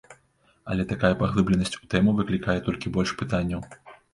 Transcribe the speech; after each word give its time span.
Але 0.73 0.85
такая 0.91 1.11
паглыбленасць 1.19 1.77
у 1.81 1.83
тэму 1.95 2.15
выклікае 2.23 2.59
толькі 2.71 2.95
больш 2.97 3.17
пытанняў. 3.21 3.61